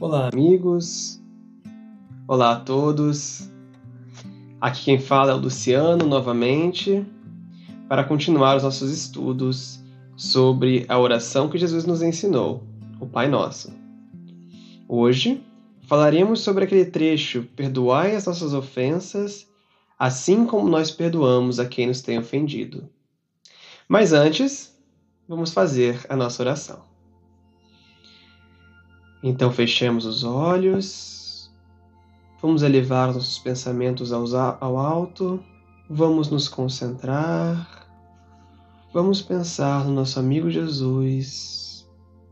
Olá, 0.00 0.30
amigos. 0.32 1.20
Olá 2.28 2.52
a 2.52 2.60
todos. 2.60 3.50
Aqui 4.60 4.84
quem 4.84 5.00
fala 5.00 5.32
é 5.32 5.34
o 5.34 5.38
Luciano 5.38 6.06
novamente 6.06 7.04
para 7.88 8.04
continuar 8.04 8.56
os 8.56 8.62
nossos 8.62 8.92
estudos 8.92 9.80
sobre 10.16 10.86
a 10.88 10.96
oração 10.96 11.48
que 11.48 11.58
Jesus 11.58 11.84
nos 11.84 12.00
ensinou, 12.00 12.62
o 13.00 13.08
Pai 13.08 13.26
Nosso. 13.26 13.74
Hoje 14.86 15.42
falaremos 15.88 16.42
sobre 16.42 16.62
aquele 16.62 16.84
trecho: 16.84 17.42
Perdoai 17.56 18.14
as 18.14 18.24
nossas 18.24 18.54
ofensas, 18.54 19.48
assim 19.98 20.46
como 20.46 20.68
nós 20.68 20.92
perdoamos 20.92 21.58
a 21.58 21.66
quem 21.66 21.88
nos 21.88 22.02
tem 22.02 22.16
ofendido. 22.16 22.88
Mas 23.88 24.12
antes, 24.12 24.78
vamos 25.28 25.52
fazer 25.52 26.06
a 26.08 26.14
nossa 26.14 26.40
oração. 26.40 26.87
Então 29.22 29.50
fechemos 29.50 30.04
os 30.04 30.22
olhos, 30.24 31.50
vamos 32.40 32.62
elevar 32.62 33.12
nossos 33.12 33.38
pensamentos 33.38 34.12
ao 34.12 34.78
alto, 34.78 35.42
vamos 35.90 36.30
nos 36.30 36.48
concentrar, 36.48 37.88
vamos 38.92 39.20
pensar 39.20 39.84
no 39.84 39.92
nosso 39.92 40.18
amigo 40.20 40.50
Jesus 40.50 41.88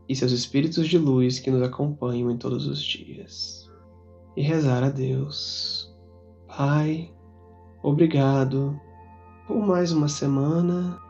e 0.07 0.15
seus 0.15 0.31
espíritos 0.31 0.87
de 0.87 0.97
luz 0.97 1.39
que 1.39 1.51
nos 1.51 1.61
acompanham 1.61 2.31
em 2.31 2.37
todos 2.37 2.65
os 2.65 2.81
dias. 2.81 3.69
E 4.35 4.41
rezar 4.41 4.83
a 4.83 4.89
Deus. 4.89 5.93
Pai, 6.47 7.11
obrigado 7.83 8.79
por 9.47 9.57
mais 9.57 9.91
uma 9.91 10.07
semana 10.07 11.01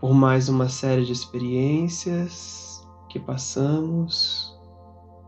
por 0.00 0.14
mais 0.14 0.48
uma 0.48 0.66
série 0.68 1.04
de 1.04 1.12
experiências 1.12 2.82
que 3.10 3.20
passamos, 3.20 4.49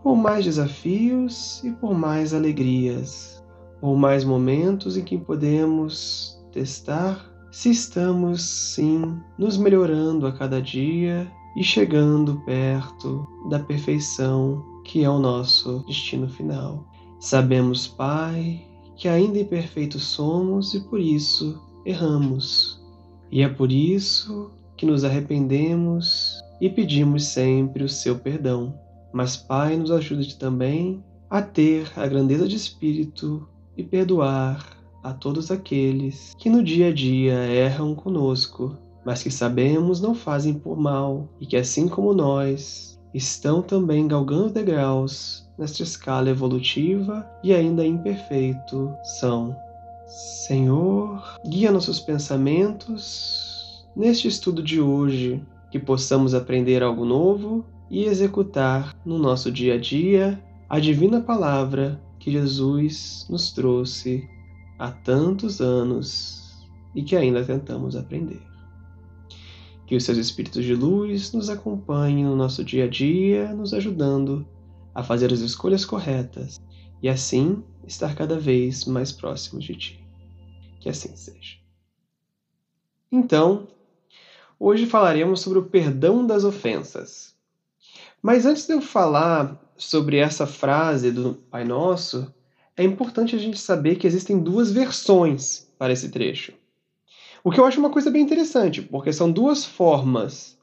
por 0.02 0.16
mais 0.16 0.45
desafios 0.45 1.62
e 1.62 1.70
por 1.70 1.95
mais 1.95 2.34
alegrias, 2.34 3.42
por 3.81 3.97
mais 3.97 4.25
momentos 4.25 4.97
em 4.97 5.05
que 5.05 5.17
podemos 5.17 6.39
testar 6.53 7.31
se 7.50 7.70
estamos 7.70 8.42
sim 8.42 9.20
nos 9.39 9.56
melhorando 9.56 10.27
a 10.27 10.33
cada 10.33 10.61
dia 10.61 11.31
e 11.56 11.62
chegando 11.62 12.41
perto 12.47 13.27
da 13.48 13.59
perfeição 13.59 14.64
que 14.84 15.05
é 15.05 15.11
o 15.11 15.19
nosso 15.19 15.84
destino 15.86 16.28
final. 16.28 16.84
Sabemos, 17.20 17.87
Pai, 17.87 18.66
que 18.97 19.06
ainda 19.06 19.39
imperfeitos 19.39 20.03
somos 20.03 20.75
e 20.75 20.81
por 20.81 20.98
isso 20.98 21.61
erramos. 21.84 22.83
E 23.31 23.42
é 23.42 23.48
por 23.48 23.70
isso 23.70 24.50
que 24.77 24.87
nos 24.87 25.05
arrependemos 25.05 26.41
e 26.61 26.69
pedimos 26.69 27.25
sempre 27.27 27.84
o 27.84 27.89
seu 27.89 28.19
perdão. 28.19 28.75
Mas, 29.13 29.37
Pai, 29.37 29.77
nos 29.77 29.91
ajude 29.91 30.37
também 30.37 31.03
a 31.29 31.43
ter 31.43 31.91
a 31.97 32.07
grandeza 32.07 32.49
de 32.49 32.57
espírito 32.57 33.49
e 33.77 33.83
perdoar 33.83 34.77
a 35.03 35.13
todos 35.13 35.51
aqueles 35.51 36.35
que 36.39 36.49
no 36.49 36.63
dia 36.63 36.89
a 36.89 36.93
dia 36.93 37.35
erram 37.35 37.95
conosco, 37.95 38.77
mas 39.05 39.23
que 39.23 39.31
sabemos 39.31 40.01
não 40.01 40.15
fazem 40.15 40.55
por 40.55 40.77
mal 40.77 41.29
e 41.41 41.47
que, 41.47 41.57
assim 41.57 41.89
como 41.89 42.15
nós, 42.15 43.01
estão 43.13 43.61
também 43.61 44.07
galgando 44.07 44.51
degraus 44.51 45.49
nesta 45.59 45.83
escala 45.83 46.31
evolutiva 46.31 47.29
e 47.43 47.53
ainda 47.53 47.85
imperfeito 47.85 48.93
são. 49.19 49.57
Senhor, 50.07 51.39
guia 51.47 51.73
nossos 51.73 52.01
pensamentos 52.01 53.87
neste 53.97 54.29
estudo 54.29 54.63
de 54.63 54.81
hoje, 54.81 55.43
que 55.71 55.79
possamos 55.79 56.35
aprender 56.35 56.83
algo 56.83 57.05
novo 57.05 57.65
e 57.93 58.07
executar 58.07 58.97
no 59.05 59.19
nosso 59.19 59.53
dia 59.53 59.75
a 59.75 59.79
dia 59.79 60.43
a 60.67 60.81
divina 60.81 61.21
palavra 61.21 62.03
que 62.19 62.33
Jesus 62.33 63.27
nos 63.29 63.53
trouxe 63.53 64.27
há 64.79 64.91
tantos 64.91 65.61
anos 65.61 66.67
e 66.95 67.03
que 67.03 67.15
ainda 67.15 67.44
tentamos 67.44 67.94
aprender. 67.94 68.41
Que 69.87 69.94
os 69.94 70.05
seus 70.05 70.16
espíritos 70.16 70.65
de 70.65 70.75
luz 70.75 71.34
nos 71.34 71.50
acompanhem 71.50 72.25
no 72.25 72.34
nosso 72.34 72.65
dia 72.65 72.87
a 72.87 72.89
dia, 72.89 73.53
nos 73.53 73.75
ajudando 73.75 74.47
a 74.95 75.03
fazer 75.03 75.31
as 75.31 75.41
escolhas 75.41 75.84
corretas 75.84 76.59
e 77.03 77.11
assim 77.11 77.62
estar 77.87 78.15
cada 78.15 78.39
vez 78.39 78.87
mais 78.87 79.12
próximos 79.12 79.65
de 79.65 79.77
ti. 79.77 80.09
Que 80.81 80.89
assim 80.89 81.15
seja. 81.15 81.59
Então, 83.11 83.69
Hoje 84.65 84.87
falaremos 84.87 85.41
sobre 85.41 85.59
o 85.59 85.65
perdão 85.65 86.25
das 86.25 86.45
ofensas. 86.45 87.31
Mas 88.22 88.47
antes 88.47 88.66
de 88.66 88.72
eu 88.72 88.81
falar 88.81 89.59
sobre 89.77 90.16
essa 90.19 90.47
frase 90.47 91.10
do 91.10 91.34
Pai 91.50 91.65
Nosso, 91.65 92.33
é 92.77 92.84
importante 92.84 93.34
a 93.34 93.38
gente 93.38 93.59
saber 93.59 93.97
que 93.97 94.06
existem 94.06 94.41
duas 94.41 94.71
versões 94.71 95.69
para 95.77 95.93
esse 95.93 96.09
trecho. 96.09 96.53
O 97.43 97.50
que 97.50 97.59
eu 97.59 97.65
acho 97.65 97.81
uma 97.81 97.91
coisa 97.91 98.10
bem 98.10 98.22
interessante, 98.22 98.81
porque 98.81 99.12
são 99.12 99.31
duas 99.31 99.65
formas 99.65 100.56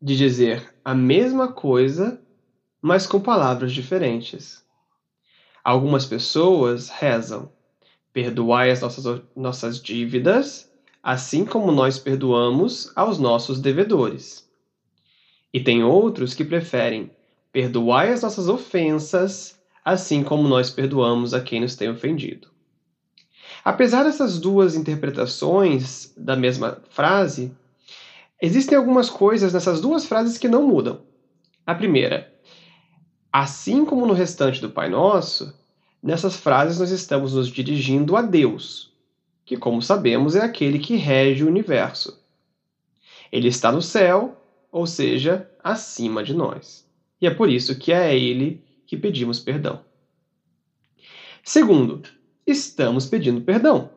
de 0.00 0.14
dizer 0.16 0.74
a 0.84 0.94
mesma 0.94 1.50
coisa, 1.50 2.20
mas 2.82 3.06
com 3.06 3.18
palavras 3.18 3.72
diferentes. 3.72 4.62
Algumas 5.64 6.04
pessoas 6.04 6.90
rezam: 6.90 7.50
perdoai 8.12 8.70
as 8.70 8.82
nossas, 8.82 9.22
nossas 9.34 9.80
dívidas 9.80 10.68
assim 11.04 11.44
como 11.44 11.70
nós 11.70 11.98
perdoamos 11.98 12.90
aos 12.96 13.18
nossos 13.18 13.60
devedores. 13.60 14.48
E 15.54 15.60
tem 15.60 15.84
outros 15.84 16.34
que 16.34 16.44
preferem 16.44 17.12
perdoai 17.52 18.12
as 18.12 18.22
nossas 18.22 18.48
ofensas, 18.48 19.56
assim 19.84 20.24
como 20.24 20.48
nós 20.48 20.68
perdoamos 20.68 21.32
a 21.32 21.40
quem 21.40 21.60
nos 21.60 21.76
tem 21.76 21.88
ofendido. 21.88 22.48
Apesar 23.64 24.02
dessas 24.02 24.40
duas 24.40 24.74
interpretações 24.74 26.12
da 26.16 26.34
mesma 26.34 26.82
frase, 26.90 27.52
existem 28.42 28.76
algumas 28.76 29.08
coisas 29.08 29.52
nessas 29.52 29.80
duas 29.80 30.04
frases 30.04 30.38
que 30.38 30.48
não 30.48 30.66
mudam. 30.66 31.02
A 31.64 31.72
primeira, 31.72 32.34
assim 33.32 33.84
como 33.84 34.06
no 34.06 34.12
restante 34.12 34.60
do 34.60 34.70
Pai 34.70 34.88
Nosso, 34.88 35.56
nessas 36.02 36.34
frases 36.34 36.80
nós 36.80 36.90
estamos 36.90 37.32
nos 37.32 37.46
dirigindo 37.46 38.16
a 38.16 38.22
Deus, 38.22 38.92
que, 39.44 39.56
como 39.56 39.80
sabemos, 39.80 40.34
é 40.34 40.42
aquele 40.42 40.80
que 40.80 40.96
rege 40.96 41.44
o 41.44 41.48
universo. 41.48 42.20
Ele 43.30 43.46
está 43.46 43.70
no 43.70 43.80
céu, 43.80 44.40
ou 44.74 44.88
seja, 44.88 45.48
acima 45.62 46.24
de 46.24 46.34
nós. 46.34 46.84
E 47.20 47.28
é 47.28 47.30
por 47.30 47.48
isso 47.48 47.78
que 47.78 47.92
é 47.92 48.06
a 48.06 48.12
ele 48.12 48.60
que 48.84 48.96
pedimos 48.96 49.38
perdão. 49.38 49.84
Segundo, 51.44 52.02
estamos 52.44 53.06
pedindo 53.06 53.40
perdão. 53.40 53.88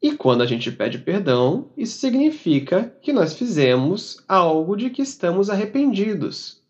E 0.00 0.12
quando 0.12 0.42
a 0.42 0.46
gente 0.46 0.70
pede 0.70 0.98
perdão, 0.98 1.68
isso 1.76 1.98
significa 1.98 2.96
que 3.02 3.12
nós 3.12 3.34
fizemos 3.34 4.22
algo 4.28 4.76
de 4.76 4.88
que 4.88 5.02
estamos 5.02 5.50
arrependidos. 5.50 6.62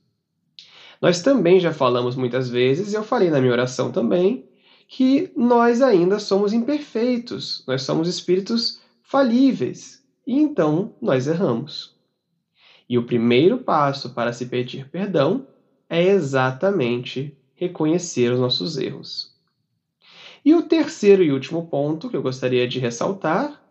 Nós 1.02 1.20
também 1.20 1.60
já 1.60 1.74
falamos 1.74 2.16
muitas 2.16 2.48
vezes, 2.48 2.94
e 2.94 2.96
eu 2.96 3.04
falei 3.04 3.28
na 3.28 3.42
minha 3.42 3.52
oração 3.52 3.92
também, 3.92 4.48
que 4.88 5.30
nós 5.36 5.82
ainda 5.82 6.18
somos 6.18 6.54
imperfeitos, 6.54 7.62
nós 7.66 7.82
somos 7.82 8.08
espíritos 8.08 8.80
falíveis 9.02 10.02
e 10.26 10.38
então 10.38 10.94
nós 10.98 11.26
erramos. 11.26 11.99
E 12.90 12.98
o 12.98 13.04
primeiro 13.04 13.58
passo 13.58 14.10
para 14.10 14.32
se 14.32 14.46
pedir 14.46 14.88
perdão 14.88 15.46
é 15.88 16.02
exatamente 16.02 17.38
reconhecer 17.54 18.32
os 18.32 18.40
nossos 18.40 18.76
erros. 18.76 19.32
E 20.44 20.56
o 20.56 20.62
terceiro 20.62 21.22
e 21.22 21.30
último 21.30 21.68
ponto 21.68 22.10
que 22.10 22.16
eu 22.16 22.22
gostaria 22.22 22.66
de 22.66 22.80
ressaltar 22.80 23.62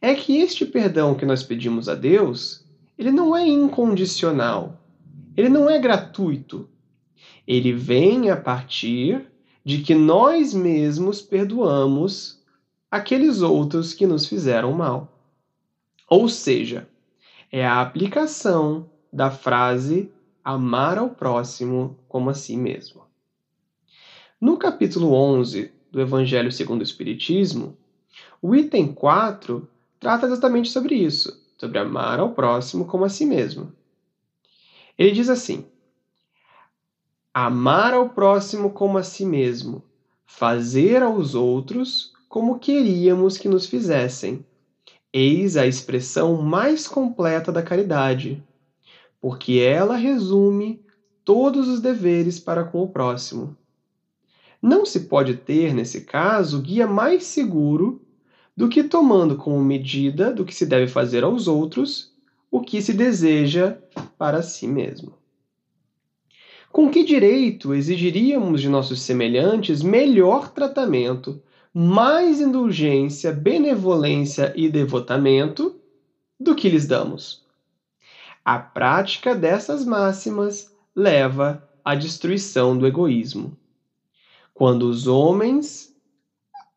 é 0.00 0.14
que 0.14 0.38
este 0.38 0.64
perdão 0.64 1.16
que 1.16 1.26
nós 1.26 1.42
pedimos 1.42 1.88
a 1.88 1.96
Deus, 1.96 2.64
ele 2.96 3.10
não 3.10 3.34
é 3.34 3.44
incondicional, 3.44 4.80
ele 5.36 5.48
não 5.48 5.68
é 5.68 5.76
gratuito. 5.76 6.68
Ele 7.44 7.72
vem 7.72 8.30
a 8.30 8.36
partir 8.36 9.26
de 9.64 9.78
que 9.78 9.96
nós 9.96 10.54
mesmos 10.54 11.20
perdoamos 11.20 12.40
aqueles 12.88 13.42
outros 13.42 13.92
que 13.92 14.06
nos 14.06 14.26
fizeram 14.26 14.72
mal. 14.72 15.18
Ou 16.08 16.28
seja, 16.28 16.86
é 17.56 17.64
a 17.64 17.80
aplicação 17.80 18.90
da 19.12 19.30
frase 19.30 20.10
amar 20.42 20.98
ao 20.98 21.10
próximo 21.10 21.96
como 22.08 22.28
a 22.28 22.34
si 22.34 22.56
mesmo. 22.56 23.04
No 24.40 24.56
capítulo 24.56 25.12
11 25.12 25.70
do 25.88 26.00
Evangelho 26.00 26.50
segundo 26.50 26.80
o 26.80 26.82
Espiritismo, 26.82 27.76
o 28.42 28.56
item 28.56 28.92
4 28.92 29.68
trata 30.00 30.26
exatamente 30.26 30.68
sobre 30.68 30.96
isso, 30.96 31.40
sobre 31.56 31.78
amar 31.78 32.18
ao 32.18 32.32
próximo 32.32 32.86
como 32.86 33.04
a 33.04 33.08
si 33.08 33.24
mesmo. 33.24 33.72
Ele 34.98 35.12
diz 35.12 35.28
assim: 35.28 35.64
amar 37.32 37.94
ao 37.94 38.08
próximo 38.08 38.70
como 38.70 38.98
a 38.98 39.04
si 39.04 39.24
mesmo, 39.24 39.80
fazer 40.26 41.04
aos 41.04 41.36
outros 41.36 42.12
como 42.28 42.58
queríamos 42.58 43.38
que 43.38 43.48
nos 43.48 43.64
fizessem. 43.64 44.44
Eis 45.16 45.56
a 45.56 45.64
expressão 45.64 46.42
mais 46.42 46.88
completa 46.88 47.52
da 47.52 47.62
caridade, 47.62 48.42
porque 49.20 49.60
ela 49.60 49.94
resume 49.94 50.84
todos 51.24 51.68
os 51.68 51.80
deveres 51.80 52.40
para 52.40 52.64
com 52.64 52.82
o 52.82 52.88
próximo. 52.88 53.56
Não 54.60 54.84
se 54.84 55.02
pode 55.02 55.34
ter, 55.36 55.72
nesse 55.72 56.00
caso, 56.00 56.60
guia 56.60 56.88
mais 56.88 57.22
seguro 57.22 58.02
do 58.56 58.68
que 58.68 58.82
tomando 58.82 59.36
como 59.36 59.62
medida 59.62 60.32
do 60.32 60.44
que 60.44 60.52
se 60.52 60.66
deve 60.66 60.88
fazer 60.88 61.22
aos 61.22 61.46
outros 61.46 62.12
o 62.50 62.60
que 62.60 62.82
se 62.82 62.92
deseja 62.92 63.78
para 64.18 64.42
si 64.42 64.66
mesmo. 64.66 65.12
Com 66.72 66.90
que 66.90 67.04
direito 67.04 67.72
exigiríamos 67.72 68.60
de 68.60 68.68
nossos 68.68 69.00
semelhantes 69.00 69.80
melhor 69.80 70.50
tratamento, 70.50 71.40
mais 71.76 72.40
indulgência, 72.40 73.32
benevolência 73.32 74.52
e 74.54 74.68
devotamento 74.68 75.74
do 76.38 76.54
que 76.54 76.68
lhes 76.68 76.86
damos? 76.86 77.42
A 78.44 78.60
prática 78.60 79.34
dessas 79.34 79.84
máximas 79.84 80.72
leva 80.94 81.68
à 81.84 81.96
destruição 81.96 82.78
do 82.78 82.86
egoísmo. 82.86 83.58
Quando 84.54 84.88
os 84.88 85.08
homens 85.08 85.92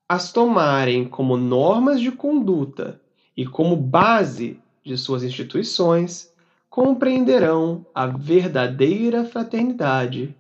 as 0.10 0.32
tomarem 0.32 1.08
como 1.08 1.38
normas 1.38 2.02
de 2.02 2.12
conduta 2.12 3.00
e 3.36 3.46
como 3.46 3.76
base 3.76 4.60
de 4.84 4.98
suas 4.98 5.22
instituições, 5.22 6.34
compreenderão 6.70 7.86
a 7.94 8.08
verdadeira 8.08 9.26
fraternidade 9.26 10.36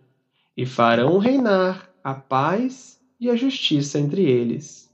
e 0.55 0.65
farão 0.65 1.19
reinar 1.19 1.89
a 2.03 2.15
paz 2.15 2.96
e 3.19 3.29
a 3.29 3.35
justiça 3.35 3.99
entre 3.99 4.23
eles. 4.23 4.89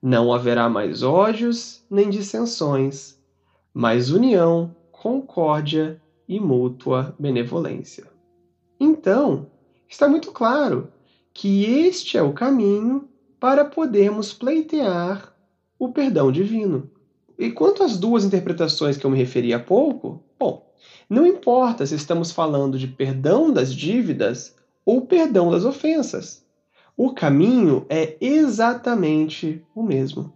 Não 0.00 0.32
haverá 0.32 0.68
mais 0.68 1.02
ódios 1.02 1.84
nem 1.88 2.10
dissensões, 2.10 3.18
mas 3.72 4.10
união, 4.10 4.74
concórdia 4.90 6.00
e 6.28 6.40
mútua 6.40 7.14
benevolência. 7.18 8.06
Então, 8.80 9.46
está 9.88 10.08
muito 10.08 10.32
claro 10.32 10.88
que 11.32 11.64
este 11.64 12.16
é 12.16 12.22
o 12.22 12.32
caminho 12.32 13.08
para 13.38 13.64
podermos 13.64 14.32
pleitear 14.32 15.34
o 15.78 15.88
perdão 15.88 16.30
divino. 16.30 16.90
E 17.38 17.50
quanto 17.50 17.82
às 17.82 17.98
duas 17.98 18.24
interpretações 18.24 18.96
que 18.96 19.04
eu 19.04 19.10
me 19.10 19.18
referi 19.18 19.52
há 19.52 19.58
pouco, 19.58 20.22
bom, 20.38 20.70
não 21.08 21.26
importa 21.26 21.84
se 21.84 21.94
estamos 21.94 22.30
falando 22.30 22.78
de 22.78 22.86
perdão 22.86 23.52
das 23.52 23.74
dívidas 23.74 24.54
ou 24.84 25.02
perdão 25.02 25.50
das 25.50 25.64
ofensas. 25.64 26.41
O 26.96 27.12
caminho 27.12 27.86
é 27.88 28.16
exatamente 28.20 29.64
o 29.74 29.82
mesmo. 29.82 30.32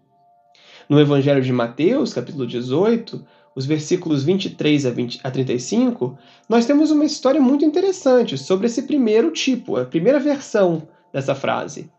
No 0.89 1.01
Evangelho 1.01 1.43
de 1.43 1.53
Mateus, 1.53 2.15
capítulo 2.15 2.47
18, 2.47 3.25
os 3.55 3.67
versículos 3.67 4.25
23 4.25 4.87
a, 4.87 4.91
20, 4.91 5.21
a 5.23 5.31
35, 5.31 6.19
nós 6.49 6.67
temos 6.67 6.91
uma 6.91 7.05
história 7.05 7.41
muito 7.41 7.65
interessante 7.65 8.39
sobre 8.39 8.67
esse 8.67 8.83
primeiro 8.83 9.31
tipo, 9.31 9.77
a 9.77 9.85
primeira 9.85 10.19
versão 10.19 10.89
dessa 11.13 11.35
frase 11.35 11.91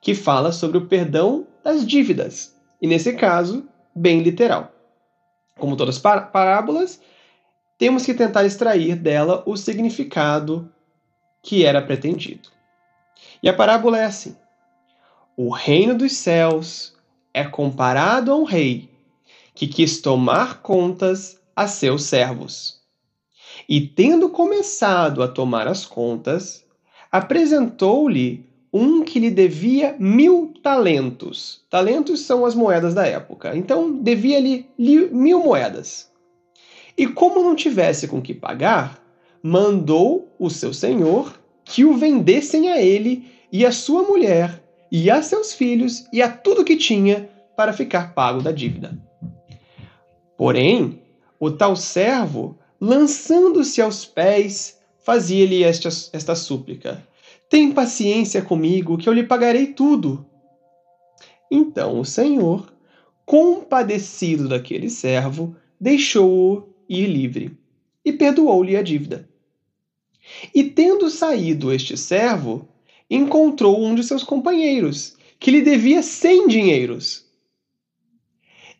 que 0.00 0.14
fala 0.14 0.52
sobre 0.52 0.78
o 0.78 0.86
perdão 0.86 1.46
das 1.62 1.86
dívidas, 1.86 2.54
e 2.80 2.86
nesse 2.86 3.14
caso, 3.14 3.68
bem 3.94 4.22
literal. 4.22 4.72
Como 5.58 5.76
todas 5.76 5.96
as 5.96 6.00
parábolas, 6.00 7.00
temos 7.76 8.06
que 8.06 8.14
tentar 8.14 8.44
extrair 8.44 8.94
dela 8.94 9.42
o 9.44 9.56
significado 9.56 10.72
que 11.42 11.64
era 11.64 11.82
pretendido. 11.82 12.48
E 13.42 13.48
a 13.48 13.52
parábola 13.52 13.98
é 13.98 14.04
assim: 14.04 14.36
O 15.36 15.50
reino 15.50 15.94
dos 15.94 16.12
céus 16.12 16.94
é 17.32 17.44
comparado 17.44 18.32
a 18.32 18.36
um 18.36 18.44
rei 18.44 18.90
que 19.54 19.66
quis 19.66 20.00
tomar 20.00 20.62
contas 20.62 21.38
a 21.54 21.66
seus 21.66 22.04
servos. 22.04 22.78
E 23.68 23.80
tendo 23.80 24.28
começado 24.28 25.22
a 25.22 25.28
tomar 25.28 25.66
as 25.66 25.84
contas, 25.84 26.64
apresentou-lhe 27.10 28.46
um 28.72 29.02
que 29.02 29.18
lhe 29.18 29.30
devia 29.30 29.96
mil 29.98 30.52
talentos. 30.62 31.64
Talentos 31.70 32.20
são 32.20 32.44
as 32.44 32.54
moedas 32.54 32.94
da 32.94 33.06
época. 33.06 33.56
Então, 33.56 33.92
devia-lhe 33.92 34.68
mil 34.78 35.42
moedas. 35.42 36.10
E 36.96 37.06
como 37.06 37.42
não 37.42 37.54
tivesse 37.54 38.06
com 38.08 38.20
que 38.20 38.34
pagar, 38.34 39.02
mandou 39.42 40.34
o 40.38 40.50
seu 40.50 40.72
senhor 40.74 41.37
que 41.68 41.84
o 41.84 41.96
vendessem 41.96 42.70
a 42.70 42.80
ele 42.80 43.30
e 43.52 43.64
a 43.64 43.70
sua 43.70 44.02
mulher, 44.02 44.62
e 44.90 45.10
a 45.10 45.22
seus 45.22 45.52
filhos, 45.52 46.06
e 46.12 46.22
a 46.22 46.28
tudo 46.28 46.64
que 46.64 46.76
tinha, 46.76 47.28
para 47.56 47.74
ficar 47.74 48.14
pago 48.14 48.40
da 48.40 48.50
dívida. 48.50 48.98
Porém, 50.36 51.02
o 51.38 51.50
tal 51.50 51.76
servo, 51.76 52.58
lançando-se 52.80 53.82
aos 53.82 54.04
pés, 54.04 54.78
fazia-lhe 55.04 55.62
esta, 55.62 55.88
esta 56.12 56.34
súplica: 56.34 57.06
tem 57.50 57.72
paciência 57.72 58.40
comigo, 58.40 58.96
que 58.96 59.08
eu 59.08 59.12
lhe 59.12 59.24
pagarei 59.24 59.66
tudo. 59.66 60.24
Então 61.50 62.00
o 62.00 62.04
Senhor, 62.04 62.72
compadecido 63.26 64.48
daquele 64.48 64.88
servo, 64.88 65.54
deixou-o 65.78 66.74
ir 66.88 67.06
livre 67.06 67.58
e 68.04 68.12
perdoou-lhe 68.12 68.76
a 68.76 68.82
dívida. 68.82 69.27
E 70.54 70.64
tendo 70.64 71.10
saído 71.10 71.72
este 71.72 71.96
servo, 71.96 72.68
encontrou 73.10 73.82
um 73.82 73.94
de 73.94 74.04
seus 74.04 74.22
companheiros, 74.22 75.16
que 75.38 75.50
lhe 75.50 75.62
devia 75.62 76.02
cem 76.02 76.46
dinheiros. 76.46 77.26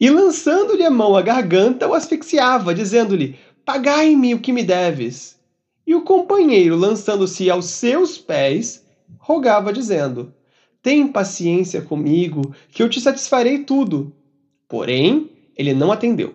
E 0.00 0.08
lançando-lhe 0.10 0.84
a 0.84 0.90
mão 0.90 1.16
à 1.16 1.22
garganta, 1.22 1.88
o 1.88 1.94
asfixiava, 1.94 2.74
dizendo-lhe: 2.74 3.36
Pagai-me 3.64 4.34
o 4.34 4.40
que 4.40 4.52
me 4.52 4.62
deves. 4.62 5.38
E 5.86 5.94
o 5.94 6.02
companheiro, 6.02 6.76
lançando-se 6.76 7.50
aos 7.50 7.66
seus 7.66 8.18
pés, 8.18 8.84
rogava, 9.18 9.72
dizendo: 9.72 10.32
Tem 10.82 11.08
paciência 11.08 11.82
comigo, 11.82 12.54
que 12.70 12.82
eu 12.82 12.88
te 12.88 13.00
satisfarei 13.00 13.64
tudo. 13.64 14.14
Porém, 14.68 15.30
ele 15.56 15.74
não 15.74 15.90
atendeu. 15.90 16.34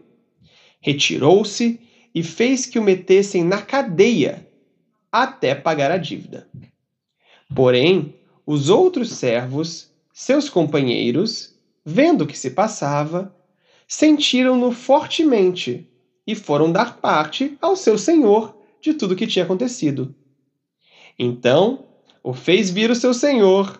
Retirou-se 0.81 1.79
e 2.13 2.21
fez 2.21 2.65
que 2.65 2.77
o 2.77 2.83
metessem 2.83 3.43
na 3.43 3.61
cadeia 3.61 4.45
até 5.13 5.53
pagar 5.53 5.91
a 5.91 5.97
dívida. 5.97 6.47
Porém, 7.55 8.15
os 8.47 8.67
outros 8.69 9.11
servos, 9.11 9.91
seus 10.11 10.49
companheiros, 10.49 11.53
vendo 11.85 12.23
o 12.23 12.27
que 12.27 12.37
se 12.37 12.49
passava, 12.49 13.33
sentiram-no 13.87 14.71
fortemente 14.71 15.87
e 16.25 16.33
foram 16.33 16.71
dar 16.71 16.97
parte 16.97 17.55
ao 17.61 17.75
seu 17.75 17.95
senhor 17.95 18.57
de 18.81 18.95
tudo 18.95 19.13
o 19.13 19.15
que 19.15 19.27
tinha 19.27 19.45
acontecido. 19.45 20.15
Então 21.17 21.85
o 22.23 22.33
fez 22.33 22.71
vir 22.71 22.89
o 22.89 22.95
seu 22.95 23.13
senhor 23.13 23.79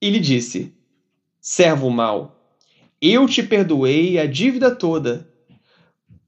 e 0.00 0.08
lhe 0.08 0.20
disse: 0.20 0.72
Servo 1.40 1.90
mau, 1.90 2.48
eu 3.00 3.26
te 3.26 3.42
perdoei 3.42 4.20
a 4.20 4.26
dívida 4.26 4.72
toda. 4.72 5.28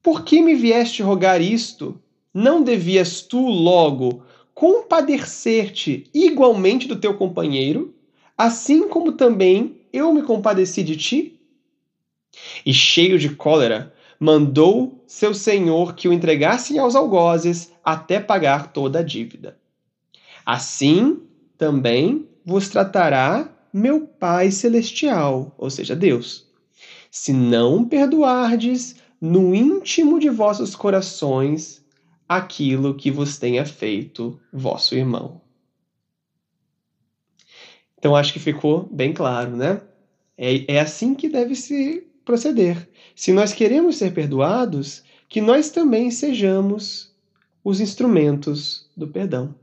Por 0.03 0.25
que 0.25 0.43
me 0.43 0.57
vieste 0.57 1.01
rogar 1.01 1.41
isto? 1.41 2.01
Não 2.39 2.63
devias 2.63 3.23
tu 3.23 3.41
logo 3.47 4.23
compadecer-te 4.53 6.05
igualmente 6.13 6.87
do 6.87 6.97
teu 6.97 7.15
companheiro, 7.15 7.95
assim 8.37 8.91
como 8.91 9.13
também 9.13 9.81
eu 9.91 10.13
me 10.13 10.21
compadeci 10.21 10.83
de 10.83 10.99
ti? 10.99 11.41
E 12.67 12.75
cheio 12.75 13.19
de 13.19 13.31
cólera, 13.31 13.91
mandou 14.21 15.03
seu 15.07 15.33
senhor 15.33 15.95
que 15.95 16.09
o 16.09 16.13
entregassem 16.13 16.79
aos 16.79 16.95
algozes 16.95 17.73
até 17.83 18.21
pagar 18.21 18.71
toda 18.71 18.99
a 18.99 19.03
dívida. 19.03 19.57
Assim 20.45 21.23
também 21.57 22.29
vos 22.45 22.69
tratará 22.69 23.51
meu 23.73 24.03
Pai 24.03 24.51
Celestial, 24.51 25.55
ou 25.57 25.71
seja, 25.71 25.97
Deus, 25.97 26.47
se 27.11 27.33
não 27.33 27.83
perdoardes 27.83 28.97
no 29.19 29.55
íntimo 29.55 30.21
de 30.21 30.29
vossos 30.29 30.77
corações 30.77 31.86
aquilo 32.29 32.95
que 32.95 33.11
vos 33.11 33.39
tenha 33.39 33.65
feito 33.65 34.41
vosso 34.53 34.95
irmão. 34.95 35.41
Então 37.99 38.15
acho 38.15 38.33
que 38.33 38.39
ficou 38.39 38.89
bem 38.93 39.13
claro, 39.13 39.57
né? 39.57 39.81
É, 40.37 40.75
é 40.75 40.81
assim 40.81 41.15
que 41.15 41.29
deve 41.29 41.55
se 41.55 42.07
proceder. 42.25 42.89
Se 43.15 43.33
nós 43.33 43.53
queremos 43.53 43.97
ser 43.97 44.13
perdoados, 44.13 45.03
que 45.29 45.41
nós 45.41 45.71
também 45.71 46.11
sejamos 46.11 47.15
os 47.65 47.81
instrumentos 47.81 48.89
do 48.97 49.09
perdão. 49.09 49.55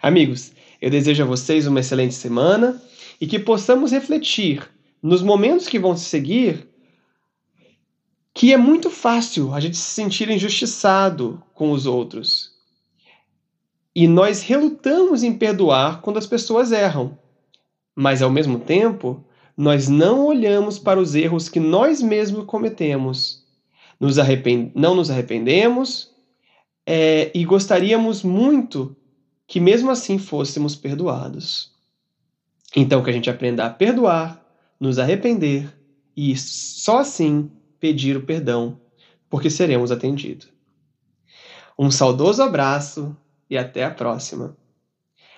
Amigos, 0.00 0.52
eu 0.80 0.90
desejo 0.90 1.22
a 1.22 1.26
vocês 1.26 1.66
uma 1.66 1.80
excelente 1.80 2.14
semana 2.14 2.80
e 3.20 3.26
que 3.26 3.38
possamos 3.38 3.92
refletir 3.92 4.68
nos 5.02 5.22
momentos 5.22 5.68
que 5.68 5.78
vão 5.78 5.96
se 5.96 6.04
seguir 6.04 6.68
que 8.34 8.52
é 8.52 8.56
muito 8.56 8.90
fácil 8.90 9.54
a 9.54 9.60
gente 9.60 9.76
se 9.76 9.94
sentir 9.94 10.28
injustiçado 10.28 11.40
com 11.54 11.70
os 11.70 11.86
outros. 11.86 12.52
E 13.94 14.08
nós 14.08 14.42
relutamos 14.42 15.22
em 15.22 15.32
perdoar 15.32 16.00
quando 16.00 16.18
as 16.18 16.26
pessoas 16.26 16.72
erram. 16.72 17.16
Mas, 17.94 18.22
ao 18.22 18.30
mesmo 18.30 18.58
tempo, 18.58 19.24
nós 19.56 19.88
não 19.88 20.26
olhamos 20.26 20.80
para 20.80 20.98
os 20.98 21.14
erros 21.14 21.48
que 21.48 21.60
nós 21.60 22.02
mesmos 22.02 22.44
cometemos. 22.44 23.44
Nos 24.00 24.18
arrepend... 24.18 24.72
Não 24.74 24.96
nos 24.96 25.12
arrependemos 25.12 26.10
é, 26.84 27.30
e 27.32 27.44
gostaríamos 27.44 28.24
muito 28.24 28.96
que 29.46 29.60
mesmo 29.60 29.92
assim 29.92 30.18
fôssemos 30.18 30.74
perdoados. 30.74 31.72
Então, 32.74 33.00
que 33.00 33.10
a 33.10 33.12
gente 33.12 33.30
aprenda 33.30 33.64
a 33.64 33.70
perdoar, 33.70 34.44
nos 34.80 34.98
arrepender 34.98 35.72
e 36.16 36.36
só 36.36 36.98
assim 36.98 37.48
pedir 37.84 38.16
o 38.16 38.24
perdão, 38.24 38.80
porque 39.28 39.50
seremos 39.50 39.92
atendidos. 39.92 40.48
Um 41.78 41.90
saudoso 41.90 42.42
abraço 42.42 43.14
e 43.50 43.58
até 43.58 43.84
a 43.84 43.90
próxima. 43.90 44.56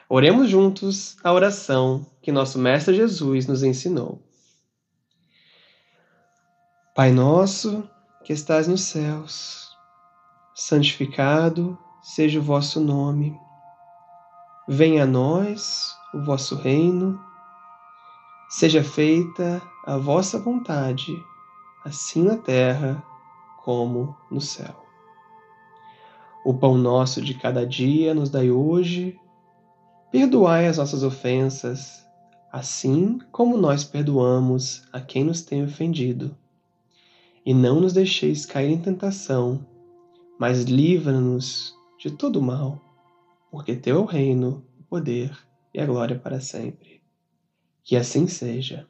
Oremos 0.08 0.48
juntos 0.48 1.16
a 1.24 1.32
oração 1.32 2.06
que 2.22 2.30
nosso 2.30 2.56
Mestre 2.56 2.94
Jesus 2.94 3.48
nos 3.48 3.64
ensinou. 3.64 4.22
Pai 6.94 7.10
nosso, 7.10 7.82
que 8.22 8.32
estás 8.32 8.68
nos 8.68 8.82
céus, 8.82 9.76
santificado 10.54 11.76
seja 12.00 12.38
o 12.38 12.42
vosso 12.44 12.78
nome. 12.78 13.36
Venha 14.68 15.02
a 15.02 15.06
nós 15.06 15.92
o 16.14 16.22
vosso 16.22 16.54
reino. 16.54 17.20
Seja 18.48 18.84
feita 18.84 19.60
a 19.84 19.96
vossa 19.96 20.38
vontade, 20.38 21.12
assim 21.87 22.25
na 22.25 22.37
terra 22.37 23.00
como 23.62 24.16
no 24.28 24.40
céu. 24.40 24.85
O 26.45 26.52
pão 26.52 26.76
nosso 26.76 27.23
de 27.23 27.35
cada 27.35 27.64
dia 27.64 28.12
nos 28.12 28.28
dai 28.28 28.50
hoje. 28.50 29.16
Perdoai 30.11 30.66
as 30.66 30.78
nossas 30.78 31.05
ofensas, 31.05 32.05
assim 32.50 33.21
como 33.31 33.57
nós 33.57 33.85
perdoamos 33.85 34.83
a 34.93 35.00
quem 35.00 35.23
nos 35.23 35.43
tem 35.43 35.62
ofendido. 35.62 36.37
E 37.45 37.55
não 37.55 37.81
nos 37.81 37.93
deixeis 37.93 38.45
cair 38.45 38.73
em 38.73 38.81
tentação, 38.81 39.64
mas 40.40 40.64
livra-nos 40.64 41.73
de 42.00 42.11
todo 42.11 42.43
mal, 42.43 42.81
porque 43.49 43.76
teu 43.76 43.99
é 43.99 44.00
o 44.00 44.05
reino, 44.05 44.64
o 44.81 44.83
poder 44.83 45.37
e 45.73 45.81
a 45.81 45.87
glória 45.87 46.19
para 46.19 46.40
sempre. 46.40 47.00
Que 47.85 47.95
assim 47.95 48.26
seja. 48.26 48.88